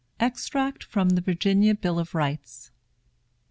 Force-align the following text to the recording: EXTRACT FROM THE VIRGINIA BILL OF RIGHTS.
EXTRACT 0.19 0.83
FROM 0.83 1.09
THE 1.09 1.21
VIRGINIA 1.21 1.75
BILL 1.75 1.99
OF 1.99 2.15
RIGHTS. 2.15 2.71